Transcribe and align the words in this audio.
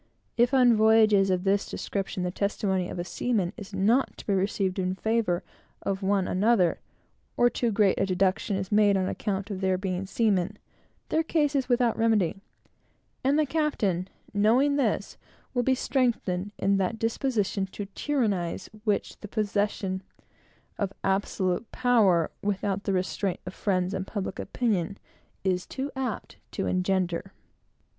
If 0.35 0.51
on 0.51 0.73
voyages 0.75 1.29
of 1.29 1.43
this 1.43 1.69
description 1.69 2.23
the 2.23 2.31
testimony 2.31 2.89
of 2.89 3.05
seamen 3.05 3.53
is 3.55 3.71
not 3.71 4.17
to 4.17 4.25
be 4.25 4.33
received 4.33 4.79
in 4.79 4.95
favor 4.95 5.43
of 5.83 6.01
one 6.01 6.27
another, 6.27 6.79
or 7.37 7.51
too 7.51 7.71
great 7.71 7.99
a 8.01 8.07
deduction 8.07 8.55
is 8.55 8.71
made 8.71 8.97
on 8.97 9.07
account 9.07 9.51
of 9.51 9.61
their 9.61 9.77
being 9.77 10.07
seamen, 10.07 10.57
their 11.09 11.21
case 11.21 11.55
is 11.55 11.69
without 11.69 11.99
remedy; 11.99 12.41
and 13.23 13.37
the 13.37 13.45
captain, 13.45 14.07
knowing 14.33 14.75
this, 14.75 15.17
will 15.53 15.61
be 15.61 15.75
strengthened 15.75 16.51
in 16.57 16.77
that 16.77 16.97
disposition 16.97 17.67
to 17.67 17.85
tyrannize 17.93 18.71
which 18.83 19.19
the 19.19 19.27
possession 19.27 20.01
of 20.79 20.93
absolute 21.03 21.71
power, 21.71 22.31
without 22.41 22.85
the 22.85 22.91
restraints 22.93 23.43
of 23.45 23.53
friends 23.53 23.93
and 23.93 24.07
public 24.07 24.39
opinion, 24.39 24.97
is 25.43 25.67
too 25.67 25.91
apt 25.95 26.37
to 26.51 26.65
engender. 26.65 27.33